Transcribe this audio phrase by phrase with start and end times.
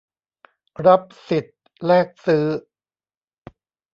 [0.85, 2.45] รับสิทธิ์แลกซื้อ